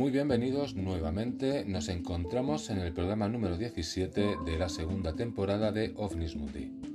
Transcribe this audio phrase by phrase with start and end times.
[0.00, 1.66] Muy bienvenidos nuevamente.
[1.66, 6.89] Nos encontramos en el programa número 17 de la segunda temporada de OVNIS Mundi.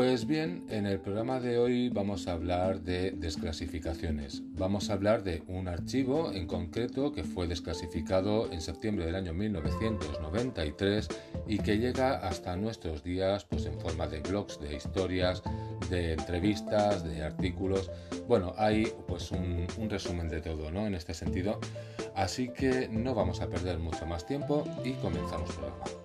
[0.00, 4.40] Pues bien, en el programa de hoy vamos a hablar de desclasificaciones.
[4.56, 9.34] Vamos a hablar de un archivo en concreto que fue desclasificado en septiembre del año
[9.34, 11.06] 1993
[11.46, 15.42] y que llega hasta nuestros días pues en forma de blogs, de historias,
[15.90, 17.90] de entrevistas, de artículos.
[18.26, 20.86] Bueno, hay pues un, resumen de todo, ¿no?
[20.86, 21.60] En este sentido.
[22.14, 25.99] Así que no vamos a perder mucho más tiempo y comenzamos el programa.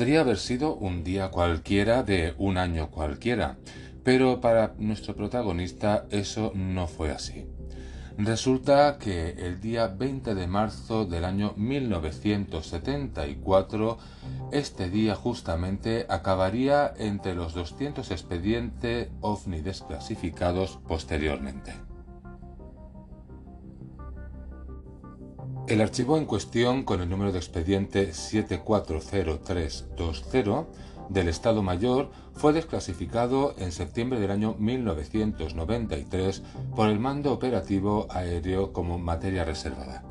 [0.00, 3.58] Podría haber sido un día cualquiera de un año cualquiera,
[4.02, 7.44] pero para nuestro protagonista eso no fue así.
[8.16, 13.98] Resulta que el día 20 de marzo del año 1974,
[14.52, 21.74] este día justamente acabaría entre los 200 expedientes OVNI desclasificados posteriormente.
[25.70, 30.66] El archivo en cuestión, con el número de expediente 740320
[31.10, 36.42] del Estado Mayor, fue desclasificado en septiembre del año 1993
[36.74, 40.09] por el Mando Operativo Aéreo como materia reservada.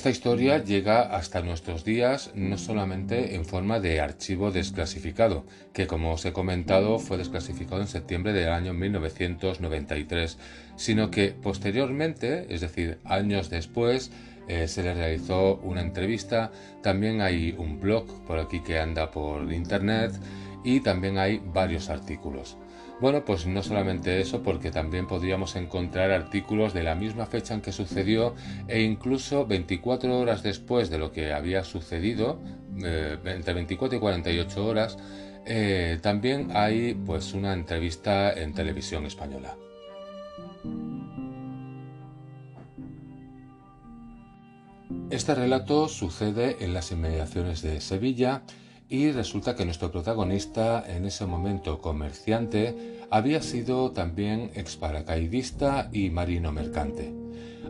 [0.00, 6.14] Esta historia llega hasta nuestros días no solamente en forma de archivo desclasificado, que como
[6.14, 10.38] os he comentado fue desclasificado en septiembre del año 1993,
[10.76, 14.10] sino que posteriormente, es decir, años después,
[14.48, 16.50] eh, se le realizó una entrevista,
[16.82, 20.12] también hay un blog por aquí que anda por internet
[20.64, 22.56] y también hay varios artículos.
[23.00, 27.62] Bueno, pues no solamente eso, porque también podríamos encontrar artículos de la misma fecha en
[27.62, 28.34] que sucedió
[28.68, 32.38] e incluso 24 horas después de lo que había sucedido,
[32.84, 34.98] eh, entre 24 y 48 horas,
[35.46, 39.56] eh, también hay pues una entrevista en televisión española.
[45.08, 48.42] Este relato sucede en las inmediaciones de Sevilla
[48.90, 56.50] y resulta que nuestro protagonista, en ese momento comerciante, había sido también exparacaidista y marino
[56.50, 57.14] mercante.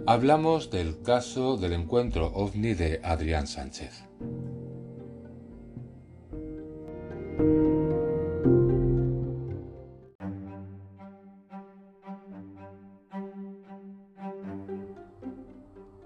[0.07, 4.03] Hablamos del caso del encuentro ovni de Adrián Sánchez.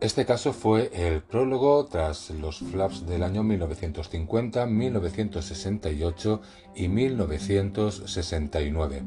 [0.05, 6.43] Este caso fue el prólogo tras los flaps del año 1950, 1968
[6.75, 9.03] y 1969.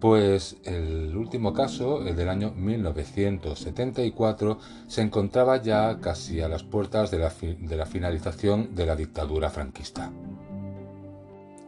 [0.00, 7.10] Pues el último caso, el del año 1974, se encontraba ya casi a las puertas
[7.10, 10.10] de la, de la finalización de la dictadura franquista.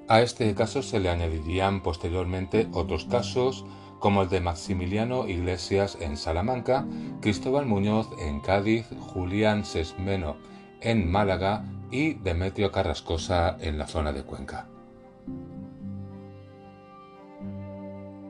[0.08, 3.66] A este caso se le añadirían posteriormente otros casos,
[4.02, 6.84] como el de Maximiliano Iglesias en Salamanca,
[7.20, 10.38] Cristóbal Muñoz en Cádiz, Julián Sesmeno
[10.80, 14.66] en Málaga y Demetrio Carrascosa en la zona de Cuenca.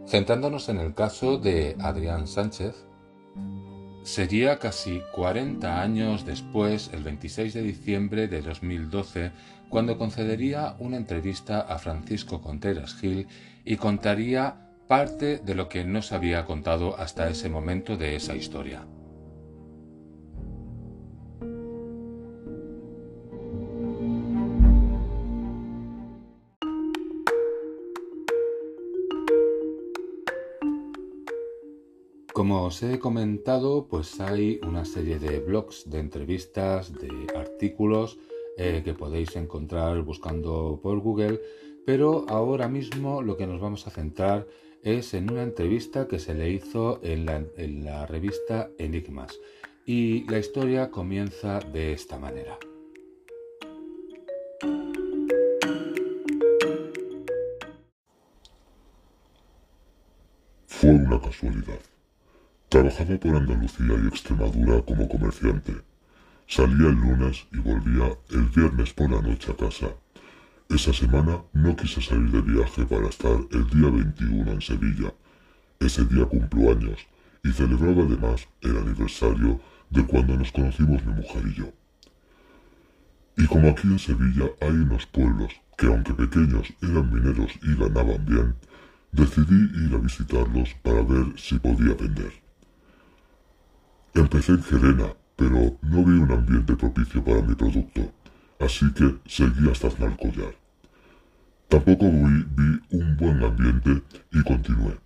[0.07, 2.85] Centrándonos en el caso de Adrián Sánchez,
[4.03, 9.33] sería casi 40 años después, el 26 de diciembre de 2012,
[9.71, 13.27] cuando concedería una entrevista a Francisco Contreras Gil
[13.65, 14.62] y contaría
[14.93, 18.87] parte de lo que no se había contado hasta ese momento de esa historia.
[32.35, 38.19] Como os he comentado, pues hay una serie de blogs, de entrevistas, de artículos
[38.59, 41.41] eh, que podéis encontrar buscando por Google,
[41.87, 44.47] pero ahora mismo lo que nos vamos a centrar
[44.83, 47.25] es en una entrevista que se le hizo en
[47.85, 49.39] la, revista Enigmas.
[49.87, 52.59] Y la historia comienza de esta manera.
[60.67, 61.81] Fue una casualidad.
[62.69, 65.75] Trabajaba por Andalucía y Extremadura como comerciante.
[66.47, 70.02] Salía el lunes y volvía el viernes por la noche a casa.
[70.69, 75.13] Esa semana no quise salir de viaje para estar el día 21 en Sevilla
[75.81, 76.99] Ese día cumplió años
[77.45, 79.61] y celebraba además el aniversario
[79.91, 81.73] de cuando nos conocimos mi mujer y yo.
[83.37, 88.25] Y como aquí en Sevilla hay unos pueblos que aunque pequeños eran mineros y ganaban
[88.25, 88.55] bien,
[89.11, 92.33] decidí ir a visitarlos para ver si podía vender.
[94.15, 98.13] Empecé en Gerena, pero no vi un ambiente propicio para mi producto,
[98.63, 100.55] así que seguí hasta Collar.
[101.69, 104.97] Tampoco vi, vi un buen ambiente y continué.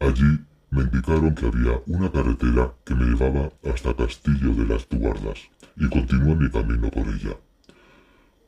[0.00, 5.40] Allí me indicaron que había una carretera que me llevaba hasta Castillo de las Guardas
[5.76, 7.36] y continué mi camino por ella.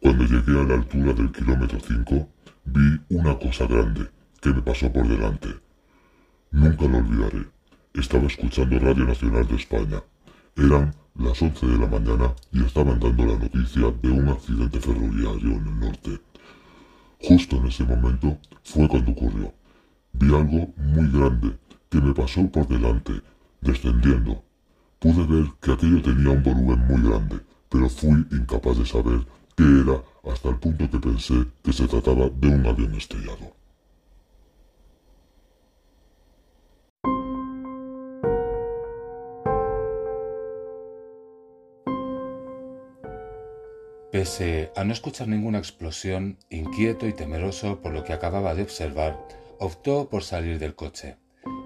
[0.00, 2.28] Cuando llegué a la altura del kilómetro 5,
[2.64, 4.10] vi una cosa grande
[4.40, 5.48] que me pasó por delante.
[6.50, 7.46] Nunca lo olvidaré.
[7.94, 10.02] Estaba escuchando Radio Nacional de España.
[10.56, 15.50] Eran las 11 de la mañana y estaban dando la noticia de un accidente ferroviario
[15.50, 16.20] en el norte.
[17.20, 19.54] Justo en ese momento fue cuando ocurrió.
[20.12, 21.58] Vi algo muy grande
[21.88, 23.12] que me pasó por delante,
[23.62, 24.44] descendiendo.
[24.98, 27.40] Pude ver que aquello tenía un volumen muy grande,
[27.70, 29.26] pero fui incapaz de saber
[29.56, 33.61] qué era hasta el punto que pensé que se trataba de un avión estrellado.
[44.12, 49.18] Pese a no escuchar ninguna explosión, inquieto y temeroso por lo que acababa de observar,
[49.58, 51.16] optó por salir del coche.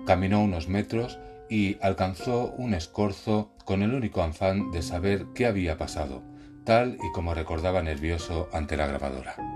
[0.07, 1.19] Caminó unos metros
[1.51, 6.23] y alcanzó un escorzo con el único afán de saber qué había pasado
[6.67, 9.56] tal y como recordaba nervioso ante la grabadora.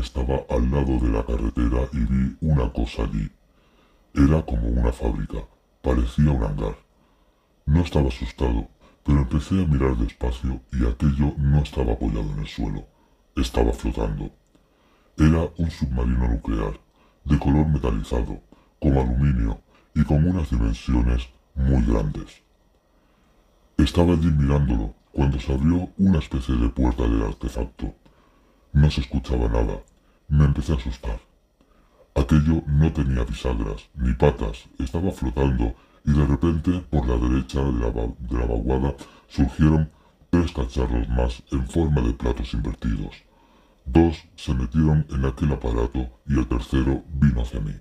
[0.00, 3.30] Estaba al lado de la carretera y vi una cosa allí.
[4.14, 5.38] Era como una fábrica,
[5.82, 6.76] parecía un hangar.
[7.66, 8.68] No estaba asustado,
[9.04, 12.84] pero empecé a mirar despacio y aquello no estaba apoyado en el suelo,
[13.36, 14.30] estaba flotando.
[15.16, 16.78] Era un submarino nuclear,
[17.24, 18.40] de color metalizado,
[18.80, 19.60] con aluminio
[19.94, 22.42] y con unas dimensiones muy grandes.
[23.76, 27.94] Estaba allí mirándolo cuando se abrió una especie de puerta del artefacto.
[28.74, 29.80] No se escuchaba nada.
[30.28, 31.20] Me empecé a asustar.
[32.16, 35.74] Aquello no tenía bisagras ni patas, estaba flotando
[36.04, 38.94] y de repente por la derecha de la, de la vaguada
[39.28, 39.90] surgieron
[40.28, 43.14] tres cacharros más en forma de platos invertidos.
[43.86, 47.74] Dos se metieron en aquel aparato y el tercero vino hacia mí.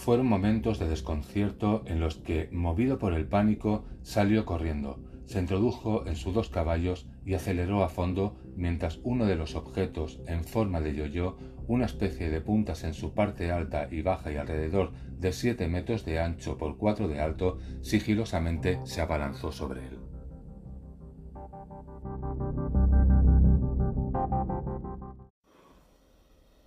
[0.00, 6.06] Fueron momentos de desconcierto en los que, movido por el pánico, salió corriendo, se introdujo
[6.06, 10.80] en sus dos caballos y aceleró a fondo mientras uno de los objetos en forma
[10.80, 11.36] de yo-yo
[11.66, 16.06] una especie de puntas en su parte alta y baja y alrededor de 7 metros
[16.06, 19.98] de ancho por 4 de alto, sigilosamente se abalanzó sobre él.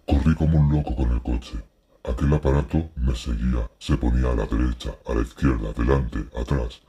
[0.06, 1.73] Corrí como un loco con el coche.
[2.06, 6.82] Aquel aparato me seguía, se ponía a la derecha, a la izquierda, delante, atrás.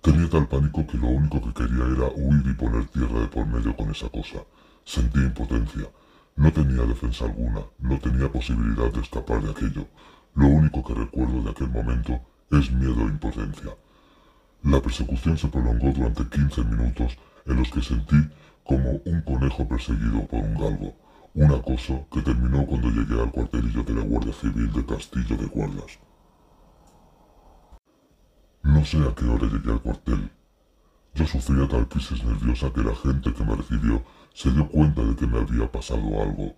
[0.00, 3.46] Tenía tal pánico que lo único que quería era huir y poner tierra de por
[3.46, 4.42] medio con esa cosa.
[4.82, 5.90] Sentí impotencia.
[6.36, 9.86] No tenía defensa alguna, no tenía posibilidad de escapar de aquello.
[10.34, 12.18] Lo único que recuerdo de aquel momento
[12.50, 13.76] es miedo e impotencia.
[14.62, 18.16] La persecución se prolongó durante 15 minutos en los que sentí
[18.64, 20.94] como un conejo perseguido por un galgo,
[21.36, 25.44] un acoso que terminó cuando llegué al cuartelillo de la Guardia Civil de Castillo de
[25.44, 25.98] Guardas.
[28.62, 30.30] No sé a qué hora llegué al cuartel.
[31.14, 34.02] Yo sufría tal crisis nerviosa que la gente que me recibió
[34.32, 36.54] se dio cuenta de que me había pasado algo.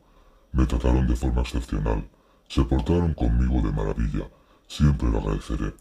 [0.53, 2.09] Me trataron de forma excepcional.
[2.49, 4.31] Se portaron conmigo de maravilla.
[4.69, 5.75] Siempre lo agradeceré.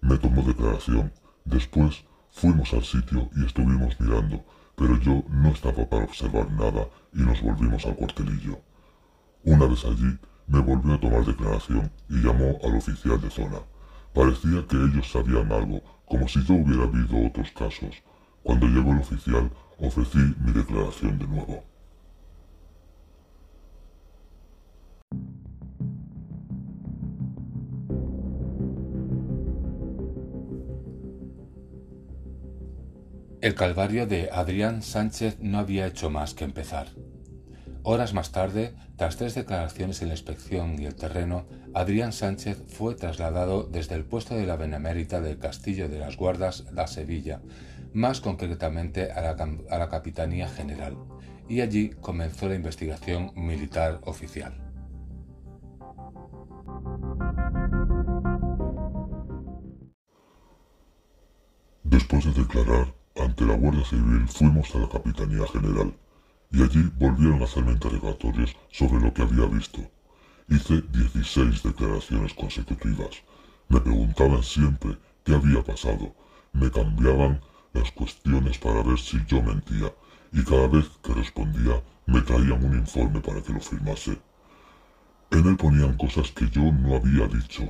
[0.00, 1.12] Me tomó declaración.
[1.44, 4.44] Después fuimos al sitio y estuvimos mirando,
[4.76, 8.58] pero yo no estaba para observar nada y nos volvimos al cuartelillo.
[9.44, 13.58] Una vez allí, me volvió a tomar declaración y llamó al oficial de zona.
[14.12, 18.02] Parecía que ellos sabían algo, como si yo hubiera habido otros casos.
[18.42, 21.64] Cuando llegó el oficial, ofrecí mi declaración de nuevo.
[33.44, 36.86] El calvario de Adrián Sánchez no había hecho más que empezar.
[37.82, 42.94] Horas más tarde, tras tres declaraciones en la inspección y el terreno, Adrián Sánchez fue
[42.94, 47.42] trasladado desde el puesto de la Benemérita del Castillo de las Guardas a Sevilla,
[47.92, 50.96] más concretamente a la, Capitanía General,
[51.46, 54.54] y allí comenzó la investigación militar oficial.
[61.82, 63.03] Después de declarar
[63.34, 65.92] ante la Guardia Civil fuimos a la Capitanía General
[66.52, 69.80] y allí volvieron a hacerme interrogatorios sobre lo que había visto.
[70.48, 73.24] Hice 16 declaraciones consecutivas.
[73.68, 76.14] Me preguntaban siempre qué había pasado.
[76.52, 77.40] Me cambiaban
[77.72, 79.92] las cuestiones para ver si yo mentía
[80.32, 84.16] y cada vez que respondía me traían un informe para que lo firmase.
[85.32, 87.64] En él ponían cosas que yo no había dicho.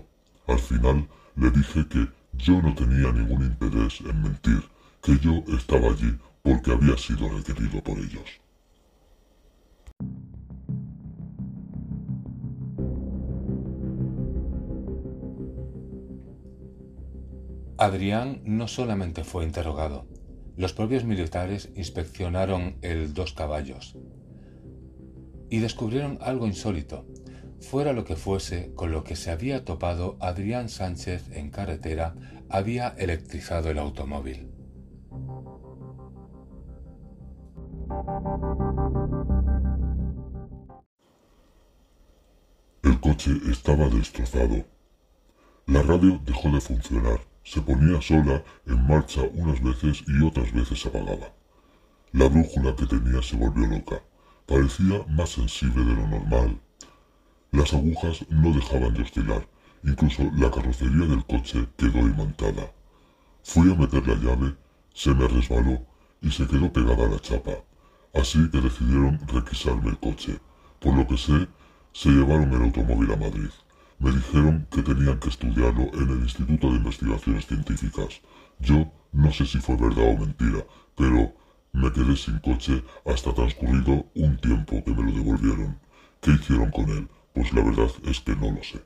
[0.46, 4.73] Al final le dije que yo no tenía ningún interés en mentir,
[5.04, 8.40] que yo estaba allí porque había sido requerido por ellos.
[17.76, 20.06] Adrián no solamente fue interrogado,
[20.56, 23.98] los propios militares inspeccionaron el dos caballos
[25.50, 27.06] y descubrieron algo insólito.
[27.60, 32.14] Fuera lo que fuese con lo que se había topado, Adrián Sánchez en carretera
[32.48, 34.53] había electrizado el automóvil.
[43.50, 44.64] Estaba destrozado.
[45.66, 47.20] La radio dejó de funcionar.
[47.42, 51.32] Se ponía sola en marcha unas veces y otras veces se apagaba.
[52.12, 54.02] La brújula que tenía se volvió loca.
[54.46, 56.60] Parecía más sensible de lo normal.
[57.52, 59.46] Las agujas no dejaban de oscilar.
[59.82, 62.72] Incluso la carrocería del coche quedó imantada.
[63.42, 64.54] Fui a meter la llave,
[64.94, 65.84] se me resbaló
[66.22, 67.52] y se quedó pegada a la chapa.
[68.14, 70.38] Así que decidieron requisarme el coche.
[70.78, 71.48] Por lo que sé,
[71.94, 73.50] se llevaron el automóvil a Madrid.
[74.00, 78.20] Me dijeron que tenían que estudiarlo en el Instituto de Investigaciones Científicas.
[78.58, 81.32] Yo no sé si fue verdad o mentira, pero
[81.72, 85.78] me quedé sin coche hasta transcurrido un tiempo que me lo devolvieron.
[86.20, 87.08] ¿Qué hicieron con él?
[87.32, 88.82] Pues la verdad es que no lo sé.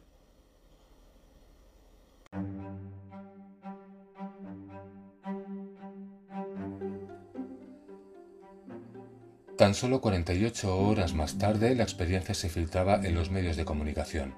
[9.58, 14.36] Tan solo 48 horas más tarde la experiencia se filtraba en los medios de comunicación.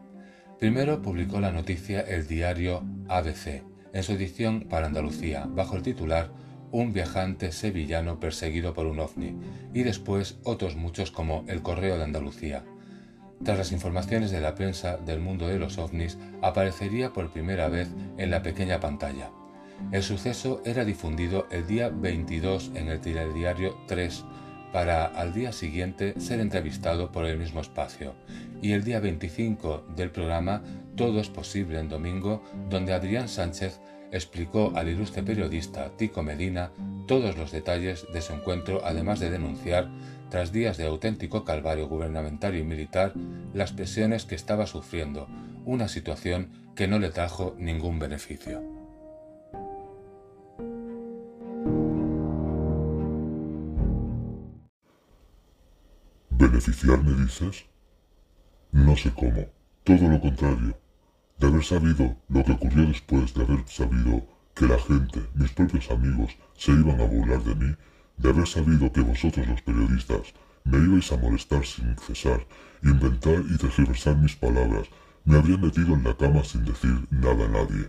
[0.59, 3.63] Primero publicó la noticia el diario ABC,
[3.93, 6.33] en su edición para Andalucía, bajo el titular
[6.71, 9.37] Un viajante sevillano perseguido por un ovni,
[9.75, 12.65] y después otros muchos como El Correo de Andalucía.
[13.45, 17.91] Tras las informaciones de la prensa del mundo de los ovnis, aparecería por primera vez
[18.17, 19.33] en la pequeña pantalla.
[19.93, 24.25] El suceso era difundido el día 22 en el telediario 3
[24.73, 28.15] para al día siguiente ser entrevistado por el mismo espacio.
[28.63, 30.63] Y el día 25 del programa
[30.97, 33.81] Todo es posible en domingo, donde Adrián Sánchez
[34.13, 36.73] explicó al ilustre periodista Tico Medina
[37.07, 39.89] todos los detalles de su encuentro, además de denunciar,
[40.31, 43.13] tras días de auténtico calvario gubernamental y militar,
[43.53, 45.29] las presiones que estaba sufriendo,
[45.65, 48.80] una situación que no le trajo ningún beneficio.
[56.61, 57.65] ¿Beneficiarme, dices?
[58.71, 59.47] No sé cómo.
[59.83, 60.79] Todo lo contrario.
[61.39, 65.91] De haber sabido lo que ocurrió después de haber sabido que la gente, mis propios
[65.91, 67.75] amigos, se iban a burlar de mí,
[68.19, 72.47] de haber sabido que vosotros los periodistas me ibais a molestar sin cesar,
[72.83, 74.87] inventar y tergiversar mis palabras,
[75.25, 77.89] me habría metido en la cama sin decir nada a nadie.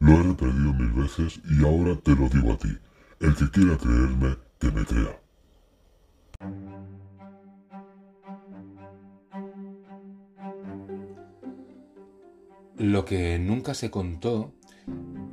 [0.00, 2.76] Lo he repetido mil veces y ahora te lo digo a ti.
[3.20, 5.20] El que quiera creerme, que me crea.
[12.78, 14.52] Lo que nunca se contó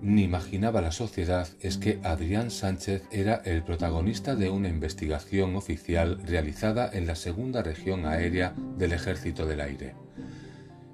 [0.02, 6.22] ni imaginaba la sociedad es que Adrián Sánchez era el protagonista de una investigación oficial
[6.26, 9.94] realizada en la Segunda Región Aérea del Ejército del Aire.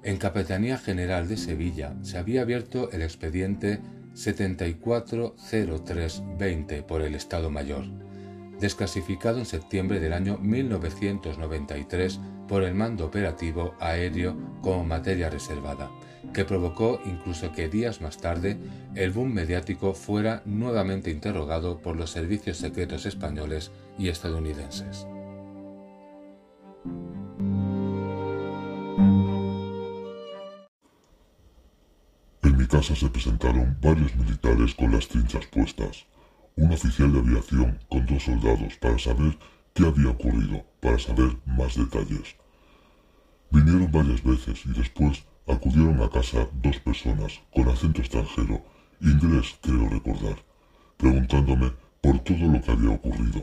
[0.02, 3.78] En Capitanía General de Sevilla se había abierto el expediente
[4.14, 7.84] 740320 por el Estado Mayor,
[8.58, 15.88] desclasificado en septiembre del año 1993 por el Mando Operativo Aéreo como materia reservada
[16.32, 18.58] que provocó incluso que días más tarde
[18.94, 25.06] el boom mediático fuera nuevamente interrogado por los servicios secretos españoles y estadounidenses.
[32.42, 36.06] En mi casa se presentaron varios militares con las trinchas puestas,
[36.56, 39.36] un oficial de aviación con dos soldados para saber
[39.74, 42.36] qué había ocurrido, para saber más detalles.
[43.50, 48.62] Vinieron varias veces y después Acudieron a casa dos personas con acento extranjero,
[49.00, 50.38] inglés creo recordar,
[50.96, 53.40] preguntándome por todo lo que había ocurrido.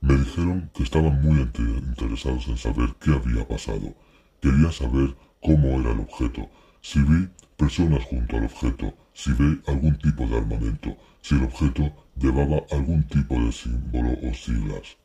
[0.00, 3.92] Me dijeron que estaban muy interesados en saber qué había pasado.
[4.40, 6.48] Querían saber cómo era el objeto,
[6.80, 11.92] si vi personas junto al objeto, si ve algún tipo de armamento, si el objeto
[12.16, 14.96] llevaba algún tipo de símbolo o siglas.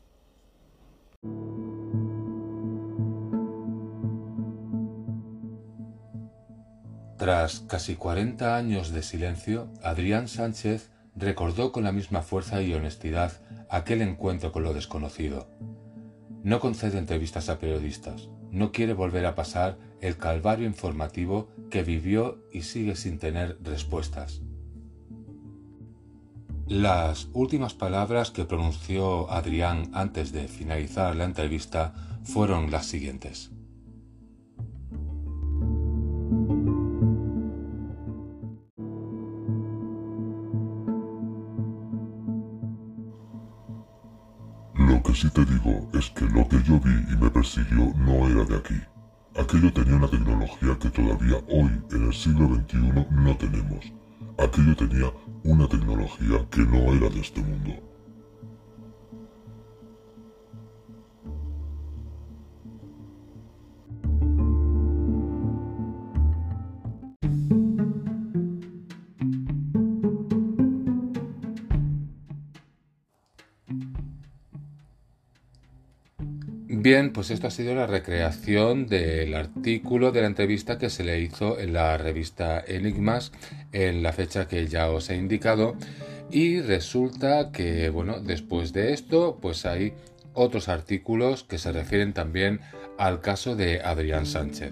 [7.18, 13.34] Tras casi 40 años de silencio, Adrián Sánchez recordó con la misma fuerza y honestidad
[13.70, 15.50] aquel encuentro con lo desconocido.
[16.44, 22.44] No concede entrevistas a periodistas, no quiere volver a pasar el calvario informativo que vivió
[22.54, 24.42] y sigue sin tener respuestas.
[26.68, 33.52] Las últimas palabras que pronunció Adrián antes de finalizar la entrevista fueron las siguientes.
[45.38, 48.82] Te digo es que lo que yo vi y me persiguió no era de aquí.
[49.36, 53.86] Aquello tenía una tecnología que todavía hoy, en el siglo XXI, no tenemos.
[54.40, 55.14] Aquello tenía
[55.44, 57.87] una tecnología que no era de este mundo.
[76.90, 81.20] Bien, pues esto ha sido la recreación del artículo de la entrevista que se le
[81.20, 83.34] hizo en la revista Enigmas
[83.74, 85.76] en la fecha que ya os he indicado
[86.32, 89.96] y resulta que, bueno, después de esto, pues hay
[90.32, 92.62] otros artículos que se refieren también
[92.98, 94.72] al caso de Adrián Sánchez.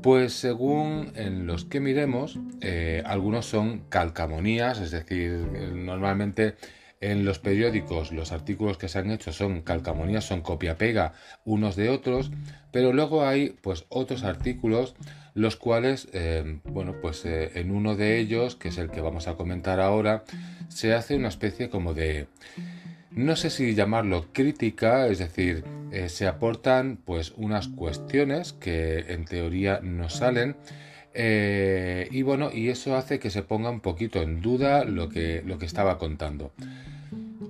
[0.00, 5.32] Pues según en los que miremos, eh, algunos son calcamonías, es decir,
[5.74, 6.54] normalmente
[7.00, 11.12] en los periódicos los artículos que se han hecho son calcamonías, son copia-pega
[11.44, 12.30] unos de otros,
[12.72, 14.94] pero luego hay pues otros artículos
[15.34, 19.26] los cuales, eh, bueno, pues eh, en uno de ellos, que es el que vamos
[19.26, 20.24] a comentar ahora,
[20.68, 22.28] se hace una especie como de,
[23.10, 29.24] no sé si llamarlo crítica, es decir, eh, se aportan pues unas cuestiones que en
[29.24, 30.56] teoría no salen,
[31.14, 35.58] y bueno, y eso hace que se ponga un poquito en duda lo que, lo
[35.58, 36.52] que estaba contando.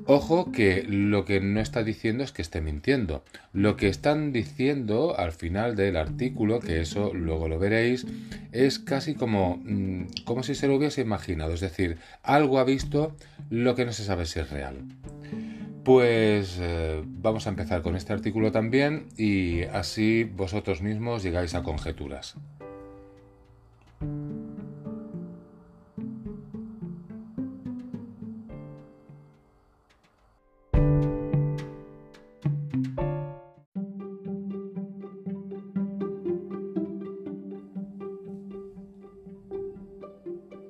[0.07, 3.24] Ojo que lo que no está diciendo es que esté mintiendo.
[3.55, 8.07] Lo que están diciendo al final del artículo, que eso luego lo veréis,
[8.53, 11.55] es casi como, mm, como si se lo hubiese imaginado.
[11.55, 13.16] Es decir, algo ha visto
[13.48, 14.77] lo que no se sabe si es real.
[15.85, 21.62] Pues eh, vamos a empezar con este artículo también y así vosotros mismos llegáis a
[21.62, 22.37] conjeturas.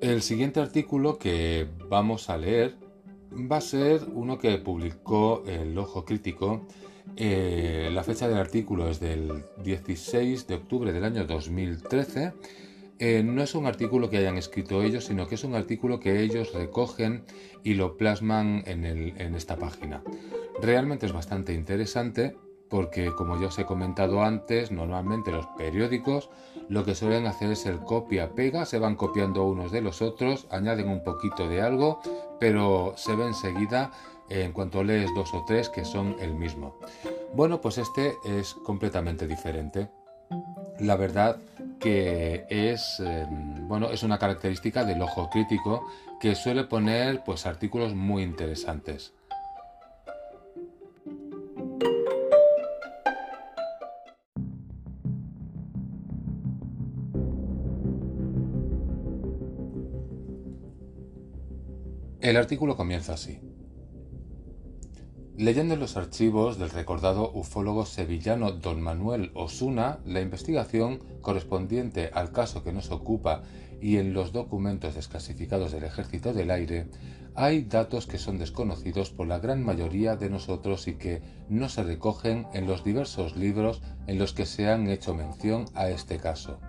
[0.05, 2.75] El siguiente artículo que vamos a leer
[3.33, 6.67] va a ser uno que publicó el Ojo Crítico.
[7.15, 12.33] Eh, la fecha del artículo es del 16 de octubre del año 2013.
[12.99, 16.21] Eh, no es un artículo que hayan escrito ellos, sino que es un artículo que
[16.21, 17.23] ellos recogen
[17.63, 20.03] y lo plasman en, en esta página.
[20.61, 22.35] Realmente es bastante interesante
[22.69, 26.29] porque como ya os he comentado antes, normalmente los periódicos
[26.67, 30.89] lo que suelen hacer es el copia-pega, se van copiando unos de los otros, añaden
[30.89, 32.01] un poquito de algo,
[32.39, 33.91] pero se ve enseguida
[34.29, 36.75] en cuanto lees dos o tres que son el mismo.
[37.33, 39.89] Bueno, pues este es completamente diferente.
[40.79, 41.37] La verdad
[41.79, 45.85] que es, em, bueno, es una característica del ojo crítico
[46.19, 49.13] que suele poner pues artículos muy interesantes.
[62.25, 63.39] El artículo comienza así.
[65.37, 72.31] Leyendo en los archivos del recordado ufólogo sevillano don Manuel Osuna, la investigación correspondiente al
[72.31, 73.43] caso que nos ocupa
[73.79, 76.87] y en los documentos desclasificados del Ejército del Aire,
[77.35, 81.83] hay datos que son desconocidos por la gran mayoría de nosotros y que no se
[81.83, 86.59] recogen en los diversos libros en los que se han hecho mención a este caso.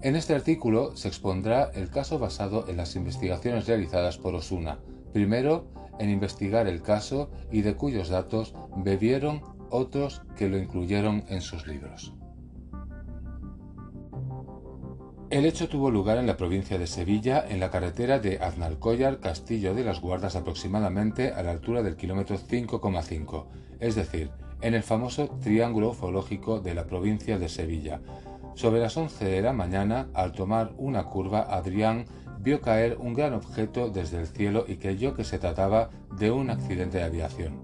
[0.00, 4.78] En este artículo se expondrá el caso basado en las investigaciones realizadas por Osuna,
[5.12, 5.66] primero
[5.98, 11.66] en investigar el caso y de cuyos datos bebieron otros que lo incluyeron en sus
[11.66, 12.14] libros.
[15.30, 19.74] El hecho tuvo lugar en la provincia de Sevilla, en la carretera de Aznalcóllar, Castillo
[19.74, 23.46] de las Guardas, aproximadamente a la altura del kilómetro 5,5,
[23.80, 24.30] es decir,
[24.62, 28.00] en el famoso triángulo ufológico de la provincia de Sevilla,
[28.58, 32.06] Sobre las 11 de la mañana, al tomar una curva, Adrián
[32.40, 36.50] vio caer un gran objeto desde el cielo y creyó que se trataba de un
[36.50, 37.60] accidente de aviación.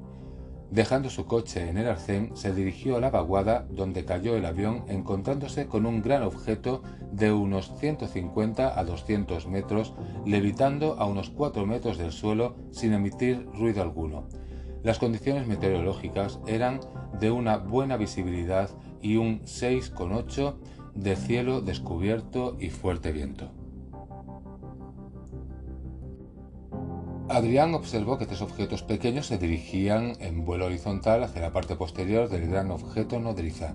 [0.70, 4.84] Dejando su coche en el arcén, se dirigió a la vaguada donde cayó el avión
[4.86, 11.66] encontrándose con un gran objeto de unos 150 a 200 metros, levitando a unos 4
[11.66, 14.28] metros del suelo sin emitir ruido alguno.
[14.84, 16.78] Las condiciones meteorológicas eran
[17.18, 20.54] de una buena visibilidad y un 6,8
[20.94, 23.50] de cielo descubierto y fuerte viento.
[27.28, 32.28] Adrián observó que tres objetos pequeños se dirigían en vuelo horizontal hacia la parte posterior
[32.28, 33.74] del gran objeto nodriza.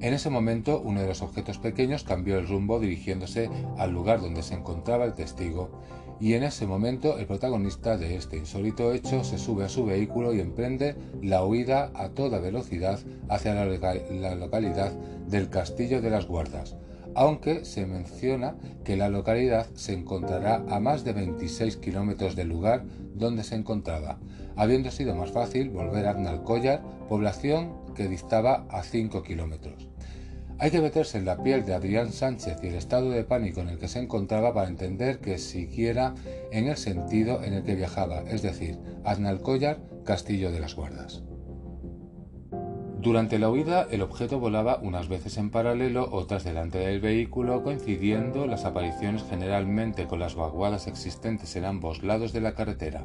[0.00, 4.42] En ese momento, uno de los objetos pequeños cambió el rumbo dirigiéndose al lugar donde
[4.42, 5.70] se encontraba el testigo,
[6.22, 10.32] y en ese momento el protagonista de este insólito hecho se sube a su vehículo
[10.32, 14.92] y emprende la huida a toda velocidad hacia la, localidad
[15.26, 16.76] del Castillo de las Guardas,
[17.16, 18.54] aunque se menciona
[18.84, 22.84] que la localidad se encontrará a más de 26 kilómetros del lugar
[23.16, 24.20] donde se encontraba,
[24.54, 29.91] habiendo sido más fácil volver a Arnalcollar, población que distaba a 5 kilómetros.
[30.58, 33.68] Hay que meterse en la piel de Adrián Sánchez y el estado de pánico en
[33.68, 36.14] el que se encontraba para entender que siquiera
[36.52, 41.22] en el sentido en el que viajaba, es decir, Aznalcóllar, Castillo de las Guardas.
[43.02, 48.46] Durante la huida, el objeto volaba unas veces en paralelo, otras delante del vehículo, coincidiendo
[48.46, 53.04] las apariciones generalmente con las vaguadas existentes en ambos lados de la carretera.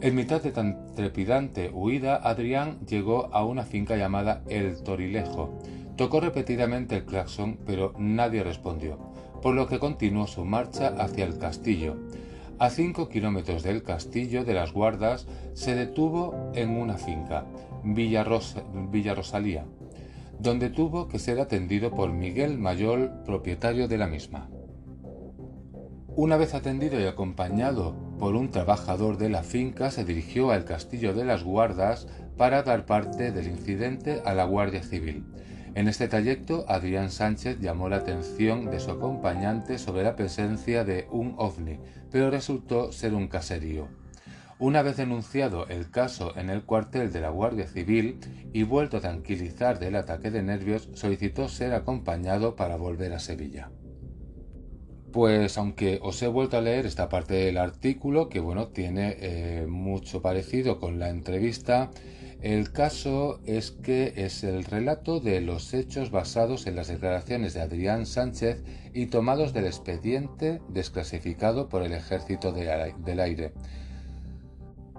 [0.00, 5.60] En mitad de tan trepidante huida, Adrián llegó a una finca llamada El Torilejo.
[6.00, 8.96] Tocó repetidamente el claxon, pero nadie respondió,
[9.42, 11.98] por lo que continuó su marcha hacia el castillo.
[12.58, 17.44] A cinco kilómetros del castillo de las guardas se detuvo en una finca,
[17.84, 19.66] Villa, Rosalía,
[20.38, 24.48] donde tuvo que ser atendido por Miguel Mayol, propietario de la misma.
[26.16, 31.12] Una vez atendido y acompañado por un trabajador de la finca, se dirigió al castillo
[31.12, 32.08] de las guardas
[32.38, 35.26] para dar parte del incidente a la Guardia Civil.
[35.74, 41.06] En este trayecto, Adrián Sánchez llamó la atención de su acompañante sobre la presencia de
[41.12, 41.78] un ovni,
[42.10, 43.88] pero resultó ser un caserío.
[44.58, 48.18] Una vez denunciado el caso en el cuartel de la Guardia Civil
[48.52, 53.70] y vuelto a tranquilizar del ataque de nervios, solicitó ser acompañado para volver a Sevilla.
[55.12, 59.66] Pues aunque os he vuelto a leer esta parte del artículo, que bueno, tiene eh,
[59.68, 61.90] mucho parecido con la entrevista,
[62.42, 67.60] el caso es que es el relato de los hechos basados en las declaraciones de
[67.60, 68.62] Adrián Sánchez
[68.94, 73.52] y tomados del expediente desclasificado por el Ejército del Aire.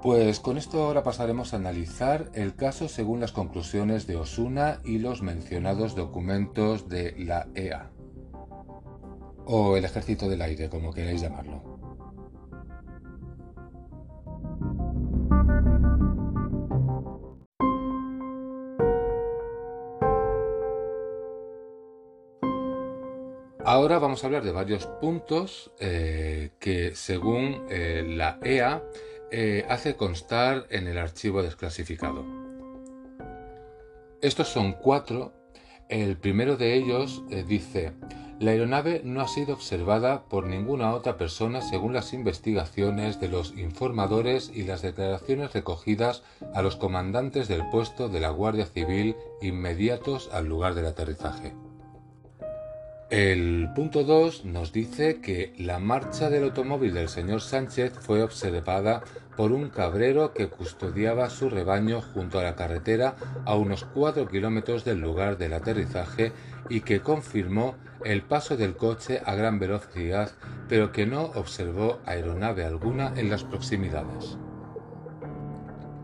[0.04, 4.99] Pues con esto ahora pasaremos a analizar el caso según las conclusiones de Osuna y
[4.99, 7.91] los mencionados documentos de la EA,
[9.45, 11.70] o el Ejército del Aire, como queráis llamarlo.
[23.71, 28.84] Ahora vamos a hablar de varios puntos eh, que según eh, la EA
[29.31, 32.25] eh, hace constar en el archivo desclasificado.
[34.21, 35.31] Estos son cuatro.
[35.88, 37.93] El primero de ellos dice,
[38.41, 43.57] la aeronave no ha sido observada por ninguna otra persona según las investigaciones de los
[43.57, 50.29] informadores y las declaraciones recogidas a los comandantes del puesto de la Guardia Civil inmediatos
[50.34, 51.53] al lugar del aterrizaje.
[53.12, 59.04] El punto 2 nos dice que la marcha del automóvil del señor Sánchez fue observada
[59.36, 64.86] por un cabrero que custodiaba su rebaño junto a la carretera a unos 4 kilómetros
[64.86, 66.32] del lugar del aterrizaje
[66.69, 70.32] y que confirmó el paso del coche a gran velocidad,
[70.69, 74.38] pero que no observó aeronave alguna en las proximidades.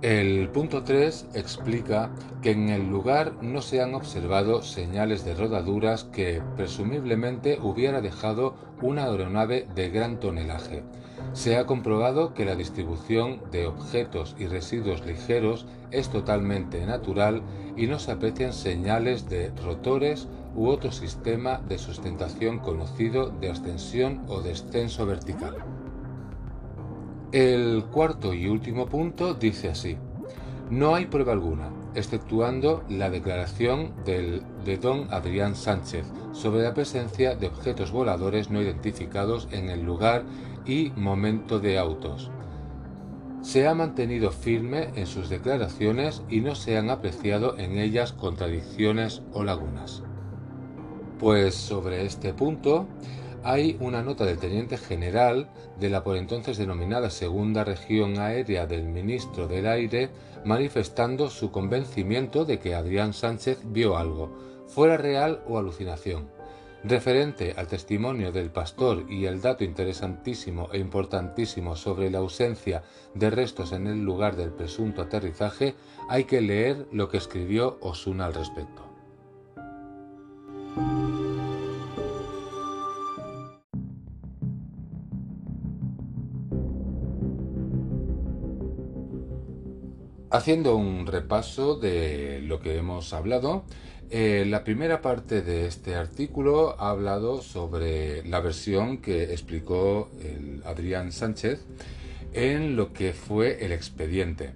[0.03, 2.11] El punto 3 explica
[2.43, 8.53] que en el lugar no se han observado señales de rodaduras que presumiblemente hubiera dejado
[8.79, 10.83] una aeronave de gran tonelaje.
[11.33, 17.41] Se ha comprobado que la distribución de objetos y residuos ligeros es totalmente natural
[17.75, 24.21] y no se aprecian señales de rotores u otro sistema de sustentación conocido de ascensión
[24.27, 25.55] o descenso vertical.
[27.33, 29.97] El cuarto y último punto dice así.
[30.69, 37.35] No hay prueba alguna, exceptuando la declaración del, de don Adrián Sánchez sobre la presencia
[37.35, 40.23] de objetos voladores no identificados en el lugar
[40.65, 42.31] y momento de autos.
[43.41, 49.21] Se ha mantenido firme en sus declaraciones y no se han apreciado en ellas contradicciones
[49.33, 50.01] o lagunas.
[51.19, 52.87] Pues sobre este punto
[53.43, 58.83] hay una nota del teniente general de la por entonces denominada Segunda Región Aérea del
[58.83, 60.09] Ministro del Aire
[60.43, 64.31] manifestando su convencimiento de que Adrián Sánchez vio algo,
[64.67, 66.29] fuera real o alucinación.
[66.83, 73.29] Referente al testimonio del pastor y el dato interesantísimo e importantísimo sobre la ausencia de
[73.29, 75.75] restos en el lugar del presunto aterrizaje,
[76.07, 78.96] hay que leer lo que escribió Osuna al respecto.
[90.29, 93.63] Haciendo un repaso de lo que hemos hablado,
[94.09, 100.09] eh, la primera parte de este artículo ha hablado sobre la versión que explicó
[100.65, 101.65] Adrián Sánchez
[102.33, 104.51] en lo que fue el expediente.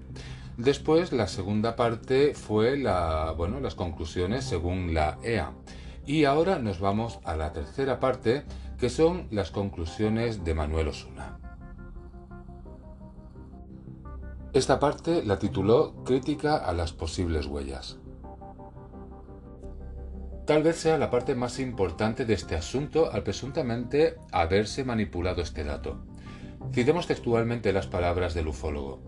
[0.57, 5.53] Después, la segunda parte fue las conclusiones según la EA.
[6.05, 8.43] Y ahora nos vamos a la tercera parte,
[8.77, 11.40] que son las conclusiones de Manuel Osuna.
[14.53, 17.99] Esta parte la tituló Crítica a las posibles huellas.
[20.45, 25.63] Tal vez sea la parte más importante de este asunto al presuntamente haberse manipulado este
[25.63, 26.03] dato.
[26.73, 28.99] Citemos textualmente las palabras del ufólogo.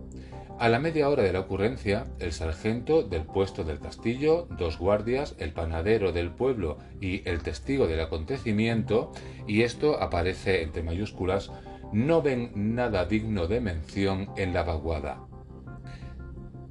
[0.59, 5.35] A la media hora de la ocurrencia, el sargento del puesto del castillo, dos guardias,
[5.39, 9.11] el panadero del pueblo y el testigo del acontecimiento,
[9.45, 11.51] y esto aparece entre mayúsculas,
[11.91, 15.27] no ven nada digno de mención en la vaguada.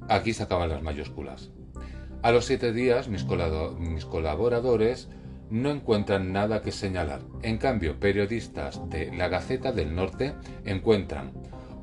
[0.09, 1.51] Aquí se acaban las mayúsculas.
[2.21, 5.09] A los siete días mis, colaboradores
[5.49, 7.21] no encuentran nada que señalar.
[7.41, 10.33] En cambio, periodistas de La Gaceta del Norte
[10.65, 11.33] encuentran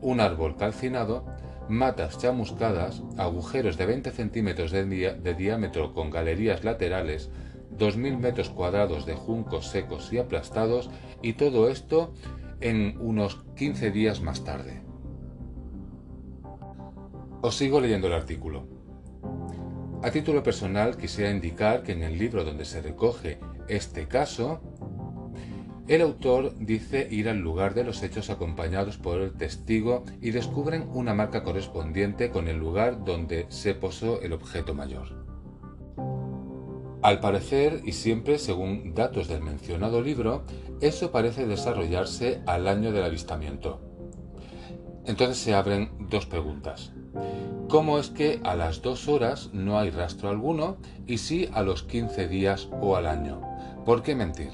[0.00, 1.26] un árbol calcinado,
[1.68, 7.30] matas chamuscadas, agujeros de 20 centímetros de, de diámetro con galerías laterales,
[7.78, 10.90] 2.000 metros cuadrados de juncos secos y aplastados,
[11.22, 12.12] y todo esto
[12.60, 14.89] en unos 15 días más tarde.
[17.42, 18.68] Os sigo leyendo el artículo.
[20.02, 24.60] A título personal quisiera indicar que en el libro donde se recoge este caso,
[25.88, 30.88] el autor dice ir al lugar de los hechos acompañados por el testigo y descubren
[30.92, 35.24] una marca correspondiente con el lugar donde se posó el objeto mayor.
[37.02, 40.44] Al parecer, y siempre según datos del mencionado libro,
[40.82, 43.80] eso parece desarrollarse al año del avistamiento.
[45.06, 46.92] Entonces se abren dos preguntas.
[47.68, 51.82] ¿Cómo es que a las dos horas no hay rastro alguno y sí a los
[51.84, 53.40] 15 días o al año?
[53.84, 54.50] ¿Por qué mentir?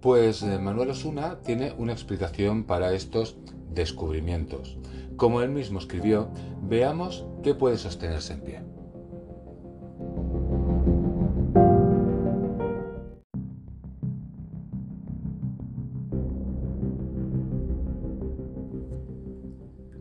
[0.00, 3.36] Pues eh, Manuel Osuna tiene una explicación para estos
[3.70, 4.78] descubrimientos.
[5.16, 6.28] Como él mismo escribió,
[6.62, 8.79] veamos qué puede sostenerse en pie.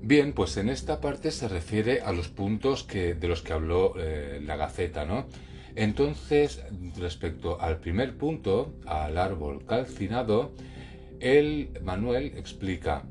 [0.10, 3.93] Bien, pues en esta parte se refiere a los puntos que, de los que habló
[3.95, 5.28] eh, la Gaceta, ¿no?
[5.76, 6.63] Entonces,
[6.98, 10.52] respecto al primer punto, al árbol calcinado,
[11.19, 13.04] el Manuel explica,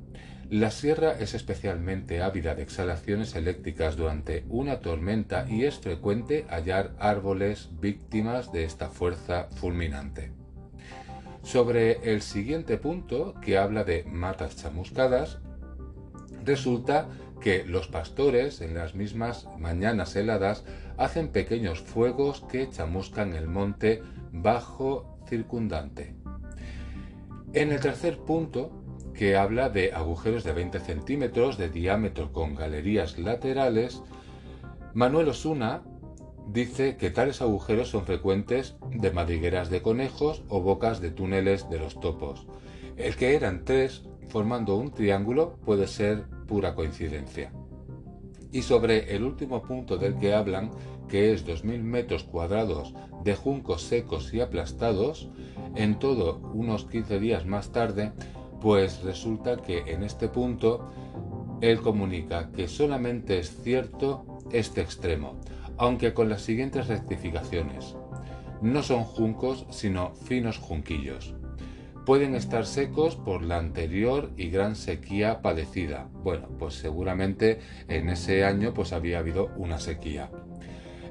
[0.50, 6.96] la sierra es especialmente ávida de exhalaciones eléctricas durante una tormenta y es frecuente hallar
[6.98, 10.32] árboles víctimas de esta fuerza fulminante.
[11.44, 15.38] Sobre el siguiente punto, que habla de matas chamuscadas,
[16.44, 17.08] Resulta
[17.40, 20.64] que los pastores en las mismas mañanas heladas
[20.96, 26.14] hacen pequeños fuegos que chamuscan el monte bajo circundante.
[27.52, 28.70] En el tercer punto,
[29.14, 34.02] que habla de agujeros de 20 centímetros de diámetro con galerías laterales,
[34.94, 35.82] Manuel Osuna
[36.46, 41.78] dice que tales agujeros son frecuentes de madrigueras de conejos o bocas de túneles de
[41.78, 42.46] los topos.
[42.96, 47.52] El que eran tres formando un triángulo puede ser pura coincidencia.
[48.52, 50.70] Y sobre el último punto del que hablan,
[51.08, 55.28] que es 2.000 metros cuadrados de juncos secos y aplastados,
[55.74, 58.12] en todo unos 15 días más tarde,
[58.60, 60.90] pues resulta que en este punto
[61.60, 65.34] él comunica que solamente es cierto este extremo,
[65.76, 67.96] aunque con las siguientes rectificaciones.
[68.62, 71.37] No son juncos, sino finos junquillos
[72.08, 76.08] pueden estar secos por la anterior y gran sequía padecida.
[76.24, 80.30] Bueno, pues seguramente en ese año pues había habido una sequía.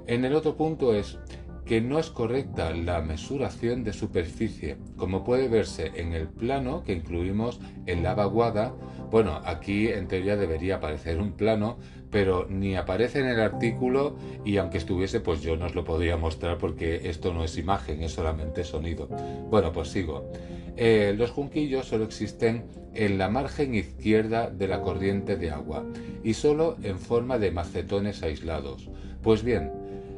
[0.07, 1.19] En el otro punto es
[1.65, 6.93] que no es correcta la mesuración de superficie, como puede verse en el plano que
[6.93, 8.73] incluimos en la vaguada.
[9.11, 11.77] Bueno, aquí en teoría debería aparecer un plano,
[12.09, 16.17] pero ni aparece en el artículo y aunque estuviese pues yo no os lo podría
[16.17, 19.07] mostrar porque esto no es imagen, es solamente sonido.
[19.51, 20.31] Bueno, pues sigo.
[20.77, 25.83] Eh, los junquillos solo existen en la margen izquierda de la corriente de agua
[26.23, 28.89] y solo en forma de macetones aislados.
[29.23, 29.71] Pues bien,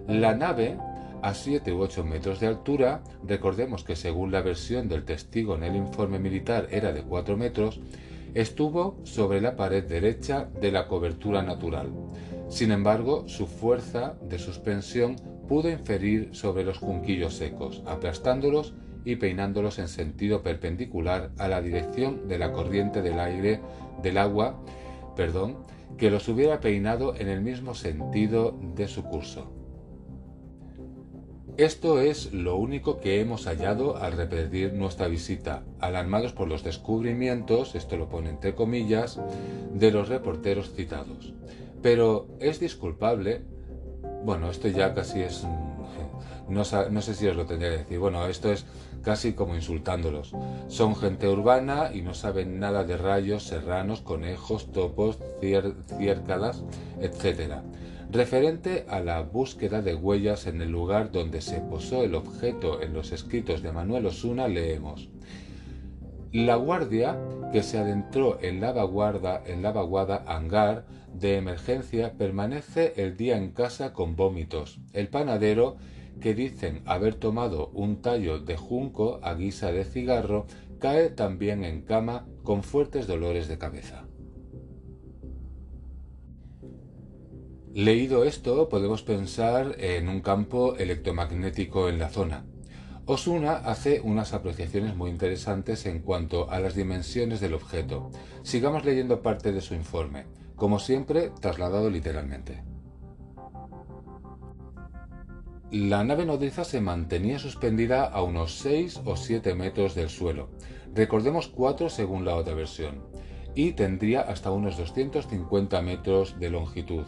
[0.08, 0.78] la nave
[1.22, 5.64] a 7 u 8 metros de altura, recordemos que según la versión del testigo en
[5.64, 7.80] el informe militar era de 4 metros,
[8.34, 11.92] estuvo sobre la pared derecha de la cobertura natural.
[12.50, 15.16] Sin embargo, su fuerza de suspensión
[15.48, 18.74] pudo inferir sobre los junquillos secos, aplastándolos
[19.06, 23.62] y peinándolos en sentido perpendicular a la dirección de la corriente del aire
[24.02, 24.60] del agua,
[25.16, 25.58] perdón,
[25.98, 29.52] que los hubiera peinado en el mismo sentido de su curso.
[31.60, 37.76] Esto es lo único que hemos hallado al repetir nuestra visita, alarmados por los descubrimientos,
[37.76, 39.20] esto lo pone entre comillas,
[39.74, 41.34] de los reporteros citados.
[41.82, 43.42] Pero es disculpable,
[44.24, 45.44] bueno, esto ya casi es,
[46.48, 48.66] no, no sé si os lo tendría que decir, bueno, esto es
[49.02, 50.34] casi como insultándolos.
[50.68, 56.64] Son gente urbana y no saben nada de rayos, serranos, conejos, topos, ciércadas,
[57.02, 57.62] etc
[58.12, 62.94] referente a la búsqueda de huellas en el lugar donde se posó el objeto en
[62.94, 65.10] los escritos de Manuel Osuna, leemos.
[66.32, 67.18] La guardia
[67.52, 73.38] que se adentró en la vaguada, en la vaguada hangar de emergencia permanece el día
[73.38, 74.80] en casa con vómitos.
[74.94, 75.78] El panadero,
[76.20, 80.46] que dicen haber tomado un tallo de junco a guisa de cigarro,
[80.80, 84.06] cae también en cama con fuertes dolores de cabeza.
[87.74, 92.46] Leído esto, podemos pensar en un campo electromagnético en la zona.
[93.06, 98.12] Osuna hace unas apreciaciones muy interesantes en cuanto a las dimensiones del objeto.
[98.44, 102.69] Sigamos leyendo parte de su informe, como siempre trasladado literalmente.
[105.72, 110.50] La nave nodriza se mantenía suspendida a unos 6 o 7 metros del suelo,
[110.96, 113.04] recordemos 4 según la otra versión,
[113.54, 117.06] y tendría hasta unos 250 metros de longitud,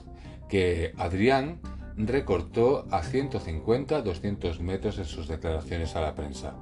[0.47, 1.59] que Adrián
[1.97, 6.53] recortó a 150-200 metros en sus declaraciones a la prensa.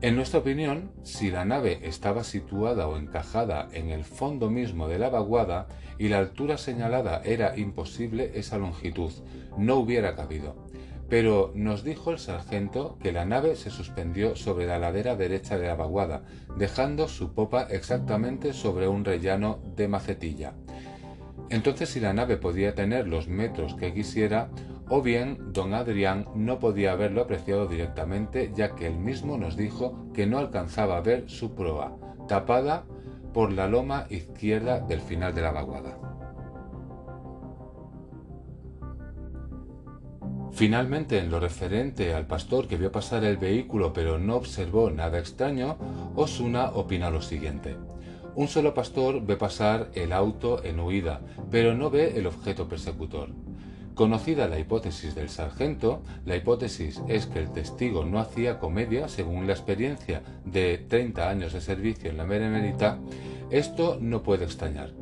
[0.00, 4.98] En nuestra opinión, si la nave estaba situada o encajada en el fondo mismo de
[4.98, 9.12] la vaguada y la altura señalada era imposible, esa longitud
[9.56, 10.63] no hubiera cabido.
[11.08, 15.66] Pero nos dijo el sargento que la nave se suspendió sobre la ladera derecha de
[15.66, 16.22] la vaguada,
[16.56, 20.54] dejando su popa exactamente sobre un rellano de macetilla.
[21.50, 24.48] Entonces si la nave podía tener los metros que quisiera,
[24.88, 30.10] o bien don Adrián no podía haberlo apreciado directamente, ya que él mismo nos dijo
[30.14, 31.96] que no alcanzaba a ver su proa,
[32.28, 32.84] tapada
[33.32, 36.13] por la loma izquierda del final de la vaguada.
[40.54, 45.18] Finalmente, en lo referente al pastor que vio pasar el vehículo pero no observó nada
[45.18, 45.76] extraño,
[46.14, 47.74] Osuna opina lo siguiente.
[48.36, 53.30] Un solo pastor ve pasar el auto en huida, pero no ve el objeto persecutor.
[53.96, 59.48] Conocida la hipótesis del sargento, la hipótesis es que el testigo no hacía comedia según
[59.48, 63.00] la experiencia de 30 años de servicio en la Benemérita,
[63.50, 64.92] esto no puede extrañar.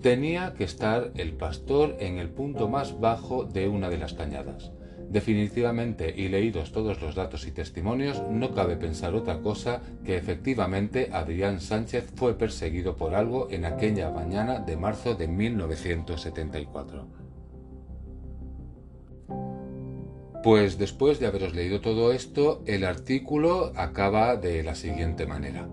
[0.00, 4.72] Tenía que estar el pastor en el punto más bajo de una de las cañadas.
[5.10, 11.10] Definitivamente, y leídos todos los datos y testimonios, no cabe pensar otra cosa que efectivamente
[11.12, 17.06] Adrián Sánchez fue perseguido por algo en aquella mañana de marzo de 1974.
[20.42, 25.68] Pues después de haberos leído todo esto, el artículo acaba de la siguiente manera.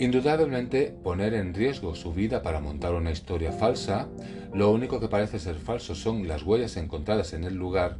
[0.00, 4.08] Indudablemente, poner en riesgo su vida para montar una historia falsa,
[4.54, 7.98] lo único que parece ser falso son las huellas encontradas en el lugar,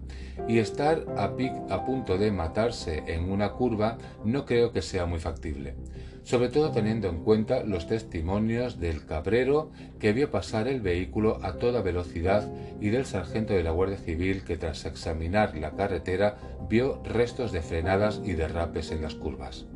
[0.49, 1.25] y estar a,
[1.69, 5.75] a punto de matarse en una curva no creo que sea muy factible,
[6.23, 11.59] sobre todo teniendo en cuenta los testimonios del cabrero que vio pasar el vehículo a
[11.59, 17.03] toda velocidad y del sargento de la Guardia Civil que tras examinar la carretera vio
[17.05, 19.67] restos de frenadas y derrapes en las curvas.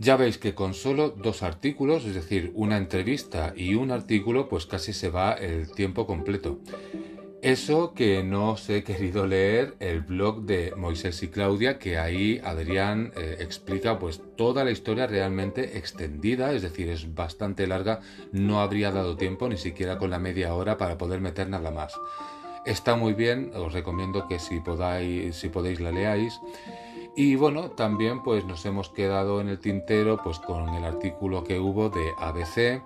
[0.00, 4.64] Ya veis que con solo dos artículos, es decir, una entrevista y un artículo, pues
[4.64, 6.58] casi se va el tiempo completo.
[7.42, 12.40] Eso que no os he querido leer el blog de Moisés y Claudia, que ahí
[12.42, 18.00] Adrián eh, explica pues toda la historia realmente extendida, es decir, es bastante larga,
[18.32, 21.92] no habría dado tiempo ni siquiera con la media hora para poder meter nada más.
[22.64, 26.40] Está muy bien, os recomiendo que si podáis, si podéis la leáis.
[27.16, 31.58] Y bueno, también pues nos hemos quedado en el tintero pues con el artículo que
[31.58, 32.82] hubo de ABC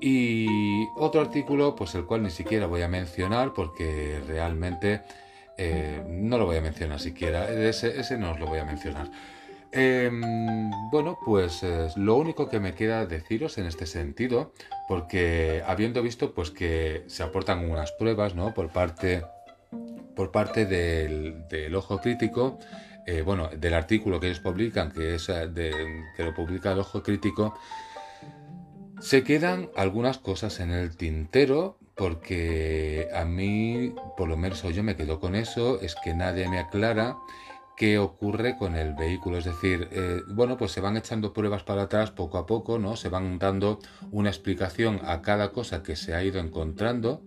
[0.00, 5.02] y otro artículo, pues el cual ni siquiera voy a mencionar porque realmente
[5.56, 7.48] eh, no lo voy a mencionar siquiera.
[7.50, 9.10] Ese, ese no os lo voy a mencionar.
[9.76, 11.64] Em, bueno, pues
[11.96, 14.52] lo único que me queda deciros en este sentido,
[14.86, 18.54] porque habiendo visto pues que se aportan unas pruebas, ¿no?
[18.54, 19.24] Por parte,
[20.14, 22.60] por parte del, ojo crítico,
[23.06, 25.50] eh, bueno, del artículo que ellos publican, que es eh,
[26.16, 27.54] que lo publica el ojo crítico,
[29.00, 34.96] se quedan algunas cosas en el tintero porque a mí, por lo menos yo me
[34.96, 37.16] quedo con eso, es que nadie me aclara
[37.76, 39.38] qué ocurre con el vehículo.
[39.38, 42.96] Es decir, eh, bueno, pues se van echando pruebas para atrás poco a poco, ¿no?
[42.96, 43.78] Se van dando
[44.10, 47.22] una explicación a cada cosa que se ha ido encontrando.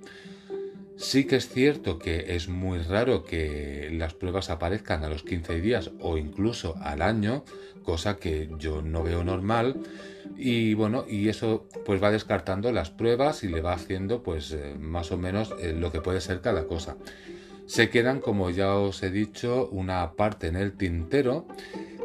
[0.97, 5.61] Sí que es cierto que es muy raro que las pruebas aparezcan a los 15
[5.61, 7.45] días o incluso al año,
[7.83, 9.75] cosa que yo no veo normal.
[10.35, 14.75] Y bueno, y eso pues va descartando las pruebas y le va haciendo pues eh,
[14.79, 16.97] más o menos eh, lo que puede ser cada cosa.
[17.67, 21.45] Se quedan, como ya os he dicho, una parte en el tintero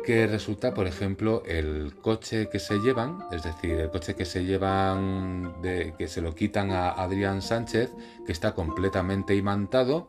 [0.05, 4.45] que resulta, por ejemplo, el coche que se llevan, es decir, el coche que se
[4.45, 7.91] llevan, que se lo quitan a Adrián Sánchez,
[8.27, 10.09] que está completamente imantado,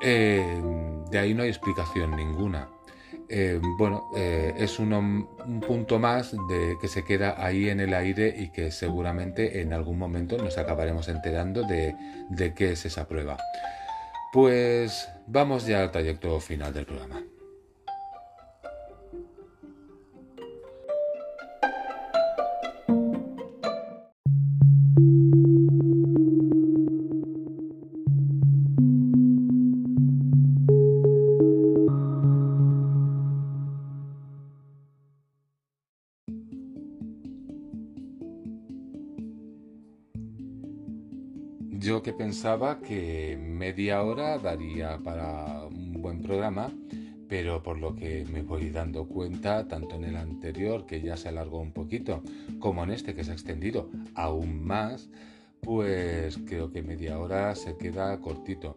[0.00, 0.60] eh,
[1.10, 2.68] de ahí no hay explicación ninguna.
[3.28, 5.28] Eh, bueno, eh, es un,
[5.66, 9.98] punto más de que se queda ahí en el aire y que seguramente en algún
[9.98, 11.94] momento nos acabaremos enterando de,
[12.30, 13.36] de qué es esa prueba.
[14.32, 17.22] Pues vamos ya al trayecto final del programa.
[41.86, 46.72] Yo que pensaba que media hora daría para un buen programa,
[47.28, 51.28] pero por lo que me voy dando cuenta, tanto en el anterior, que ya se
[51.28, 52.24] alargó un poquito,
[52.58, 55.08] como en este, que se ha extendido aún más,
[55.60, 58.74] pues creo que media hora se queda cortito.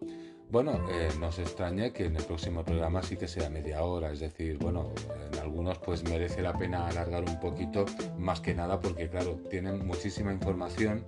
[0.48, 4.12] Bueno, eh, no se extrañe que en el próximo programa sí que sea media hora,
[4.12, 4.92] es decir, bueno,
[5.32, 7.86] en algunos pues merece la pena alargar un poquito,
[8.20, 11.04] más que nada porque claro, tienen muchísima información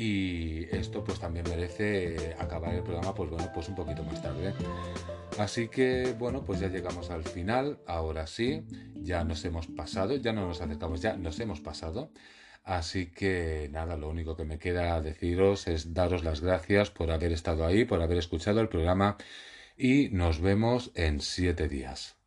[0.00, 4.54] y esto pues también merece acabar el programa pues bueno pues un poquito más tarde.
[5.38, 8.62] Así que bueno pues ya llegamos al final ahora sí
[8.94, 12.12] ya nos hemos pasado ya no nos acercamos ya nos hemos pasado.
[12.62, 17.32] Así que nada lo único que me queda deciros es daros las gracias por haber
[17.32, 19.16] estado ahí por haber escuchado el programa
[19.76, 22.17] y nos vemos en siete días